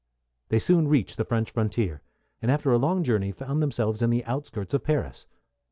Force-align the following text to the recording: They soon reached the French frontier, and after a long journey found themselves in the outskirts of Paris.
They 0.49 0.57
soon 0.57 0.87
reached 0.87 1.17
the 1.17 1.25
French 1.25 1.51
frontier, 1.51 2.01
and 2.41 2.49
after 2.49 2.71
a 2.71 2.79
long 2.79 3.03
journey 3.03 3.31
found 3.31 3.61
themselves 3.61 4.01
in 4.01 4.09
the 4.09 4.25
outskirts 4.25 4.73
of 4.73 4.83
Paris. 4.83 5.27